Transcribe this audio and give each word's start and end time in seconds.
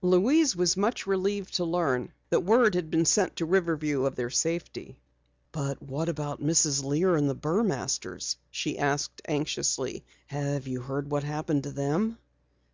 Louise 0.00 0.56
was 0.56 0.74
much 0.74 1.06
relieved 1.06 1.52
to 1.52 1.62
learn 1.66 2.10
that 2.30 2.40
word 2.40 2.74
had 2.74 2.90
been 2.90 3.04
sent 3.04 3.36
to 3.36 3.44
Riverview 3.44 4.06
of 4.06 4.16
their 4.16 4.30
safety. 4.30 4.96
"But 5.52 5.82
what 5.82 6.08
of 6.08 6.16
Mrs. 6.16 6.82
Lear 6.82 7.14
and 7.14 7.28
the 7.28 7.34
Burmasters?" 7.34 8.36
she 8.50 8.78
asked 8.78 9.20
anxiously. 9.28 10.06
"Have 10.28 10.66
you 10.66 10.80
heard 10.80 11.10
what 11.10 11.24
happened 11.24 11.64
to 11.64 11.72
them?" 11.72 12.16